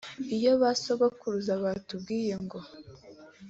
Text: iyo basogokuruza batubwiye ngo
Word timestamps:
iyo 0.37 0.51
basogokuruza 0.61 1.53
batubwiye 1.63 2.33
ngo 2.43 2.59